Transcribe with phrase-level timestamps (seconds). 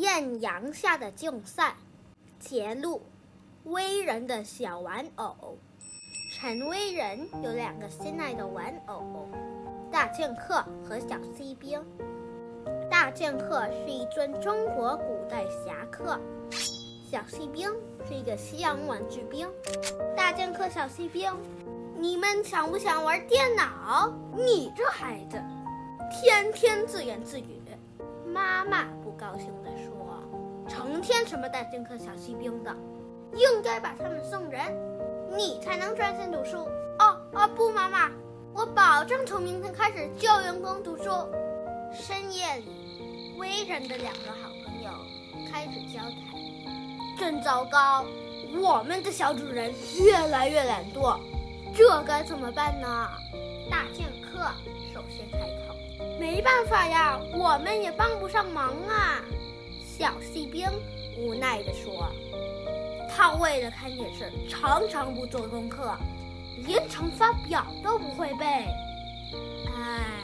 [0.00, 1.74] 艳阳下的竞赛，
[2.38, 3.00] 揭露
[3.64, 5.56] 威人的小玩偶。
[6.34, 9.26] 陈威人有两个心爱的玩偶，
[9.90, 11.82] 大剑客和小锡兵。
[12.90, 16.20] 大剑客是一尊中国古代侠客，
[17.10, 17.72] 小锡兵
[18.06, 19.48] 是一个西洋玩具兵。
[20.14, 21.32] 大剑客、小锡兵，
[21.98, 24.12] 你们想不想玩电脑？
[24.34, 25.42] 你这孩子，
[26.12, 27.56] 天天自言自语。
[28.26, 28.86] 妈妈
[29.18, 30.22] 高兴地说
[30.68, 32.74] ：“成天什么大剑客、小锡兵的，
[33.32, 34.60] 应该把他们送人，
[35.36, 36.58] 你才能专心读书。”
[37.00, 38.10] 哦哦不，妈妈，
[38.54, 41.04] 我保证从明天开始教员工读书。
[41.92, 44.90] 深夜里，威人的两个好朋友
[45.50, 46.10] 开始交谈。
[47.18, 48.04] 真糟糕，
[48.60, 51.18] 我们的小主人越来越懒惰，
[51.74, 53.08] 这该怎么办呢？
[53.70, 54.50] 大剑客
[54.92, 55.46] 首先开口
[56.46, 59.20] ：“办法呀，我们也帮不上忙啊。”
[59.84, 60.70] 小锡兵
[61.18, 62.08] 无奈地说
[63.10, 65.92] ：“他为了看电视，常常不做功课，
[66.64, 68.46] 连乘法表都不会背。”
[69.74, 70.22] 唉。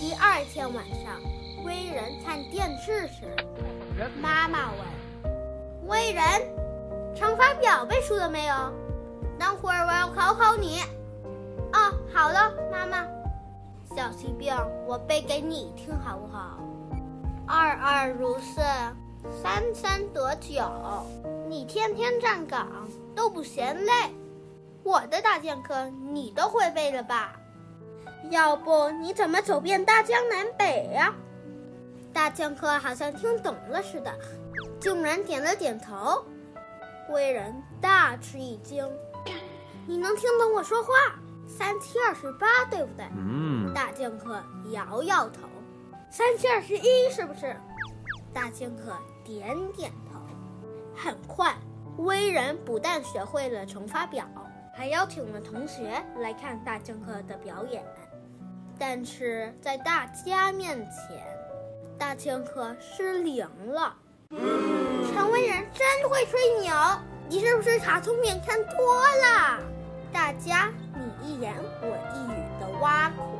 [0.00, 1.20] 第二天晚上，
[1.64, 3.36] 威人看电视时，
[4.20, 5.32] 妈妈问
[5.86, 6.24] ：“威人，
[7.14, 8.54] 乘法表背熟了没有？
[9.38, 10.80] 等会儿我要考考你。
[11.72, 13.06] ”“哦，好了，妈妈。”
[13.94, 14.52] 小锡兵，
[14.88, 16.58] 我背给你听好不好？
[17.46, 18.60] 二二如四，
[19.40, 20.64] 三三得九。
[21.48, 23.92] 你天天站岗都不嫌累，
[24.82, 27.36] 我的大剑客你都会背了吧？
[28.30, 31.14] 要不你怎么走遍大江南北呀？
[32.12, 34.12] 大剑客好像听懂了似的，
[34.80, 36.24] 竟然点了点头。
[37.06, 38.84] 贵人大吃一惊
[39.86, 40.90] ：“你能听懂我说话？
[41.56, 43.72] 三七二十八，对不对？”嗯。
[43.72, 45.42] 大剑客摇摇头
[46.10, 47.56] ：“三七二十一，是不是？”
[48.34, 50.20] 大剑客点点头。
[50.96, 51.54] 很快，
[51.98, 54.26] 威人不但学会了乘法表，
[54.76, 57.84] 还邀请了同学来看大剑客的表演。
[58.76, 61.24] 但是在大家面前，
[61.96, 63.96] 大剑客失灵了。
[64.30, 64.38] 嗯
[65.12, 66.74] 陈威人真会吹牛，
[67.28, 69.60] 你是不是卡通片看多了？
[70.14, 71.52] 大家你一言
[71.82, 73.36] 我一语的挖苦，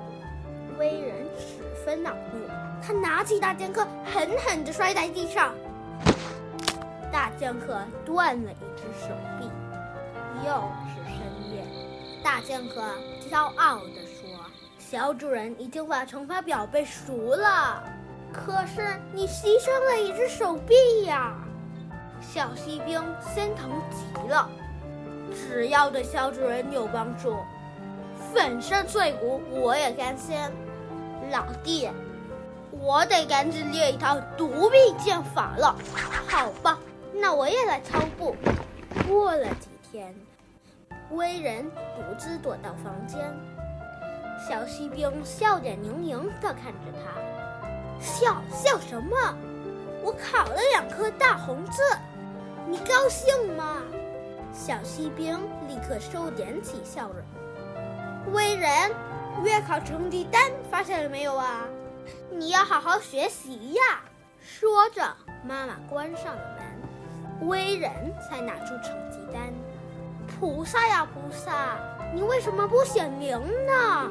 [0.76, 2.48] 威人十分恼怒，
[2.82, 5.54] 他拿起大剑客狠狠地摔在地上，
[7.12, 9.48] 大剑客断了一只手臂。
[10.44, 11.64] 又是深夜，
[12.24, 12.82] 大剑客
[13.30, 14.28] 骄傲地说。
[14.76, 17.84] 小主人已经把乘法表背熟了，
[18.32, 21.34] 可是你牺牲了一只手臂呀！
[22.20, 23.00] 小锡兵
[23.32, 24.50] 心疼极了。
[25.34, 27.36] 只要对小主人有帮助，
[28.32, 30.36] 粉身碎骨我也甘心。
[31.30, 31.90] 老弟，
[32.70, 35.74] 我得赶紧练一套独臂剑法了。
[36.28, 36.78] 好吧，
[37.12, 38.36] 那我也来操步。
[39.08, 40.14] 过了几天，
[41.10, 43.20] 威人独自躲到房间。
[44.48, 49.16] 小锡兵笑脸盈盈地看着他，笑笑什么？
[50.02, 51.82] 我考了两颗大红字，
[52.68, 53.82] 你高兴吗？
[54.54, 58.32] 小锡兵立刻收敛起笑容。
[58.32, 58.70] 威人，
[59.42, 61.66] 月考成绩单发现了没有啊？
[62.30, 64.02] 你要好好学习呀！
[64.40, 65.02] 说着，
[65.42, 66.42] 妈妈关上了
[67.40, 69.52] 门，威人才拿出成绩单。
[70.38, 71.76] 菩萨呀菩萨，
[72.14, 73.36] 你为什么不显灵
[73.66, 74.08] 呢？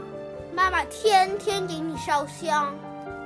[0.54, 2.76] 妈妈天天给你烧香，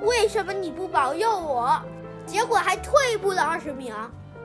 [0.02, 1.82] 为什么你不保佑我？
[2.28, 3.96] 结果还退步了二十名，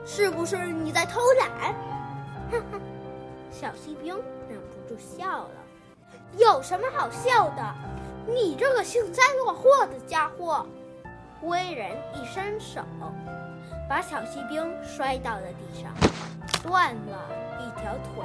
[0.05, 1.92] 是不是你在偷懒？
[3.51, 4.15] 小锡兵
[4.49, 5.49] 忍不住笑了。
[6.37, 7.75] 有什么好笑的？
[8.27, 10.65] 你这个幸灾乐祸的家伙！
[11.41, 12.81] 威人一伸手，
[13.89, 15.91] 把小锡兵摔到了地上，
[16.63, 18.23] 断了一条腿。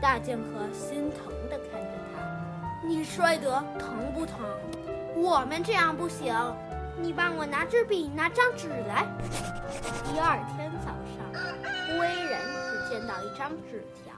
[0.00, 2.86] 大剑客心疼地看着他。
[2.86, 4.36] 你摔得疼不疼？
[5.16, 6.34] 我们这样不行，
[6.98, 9.06] 你帮我拿支笔，拿张纸来。
[10.10, 12.33] 第二天早上，威人
[13.06, 14.14] 到一张纸条：“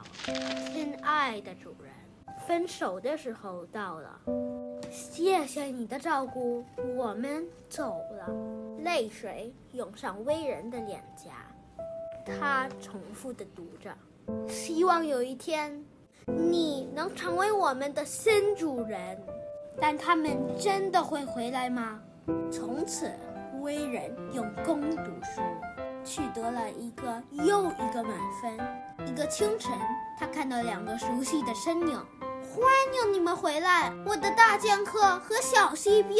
[0.72, 1.92] 亲爱的主人，
[2.46, 4.20] 分手的时候到了，
[4.90, 6.64] 谢谢你的照顾，
[6.96, 8.28] 我们走了。”
[8.84, 11.30] 泪水涌上威人的脸颊，
[12.24, 13.92] 他重复的读着
[14.48, 15.84] ：“希望有一天。”
[16.28, 19.16] 你能成为我们的新主人，
[19.80, 22.02] 但他们真的会回来吗？
[22.50, 23.08] 从此，
[23.60, 25.40] 威人用功读书，
[26.04, 28.12] 取得了一个又一个满
[28.42, 28.58] 分。
[29.16, 29.72] 一个清晨，
[30.20, 31.98] 他看到两个熟悉的身影，
[32.42, 36.18] 欢迎你们回来，我的大剑客和小锡兵。